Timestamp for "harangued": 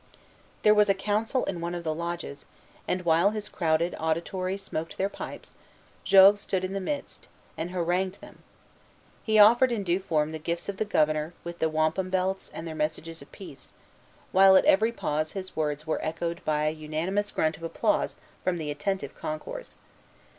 7.69-8.19